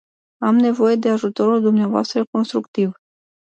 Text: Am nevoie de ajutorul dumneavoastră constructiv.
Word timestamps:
Am 0.39 0.55
nevoie 0.57 0.95
de 0.95 1.09
ajutorul 1.09 1.61
dumneavoastră 1.61 2.25
constructiv. 2.31 2.91